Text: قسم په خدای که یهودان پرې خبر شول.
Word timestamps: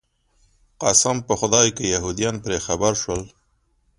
قسم 0.81 1.17
په 1.27 1.33
خدای 1.39 1.67
که 1.77 1.83
یهودان 1.95 2.35
پرې 2.43 2.57
خبر 2.65 2.93
شول. 3.01 3.21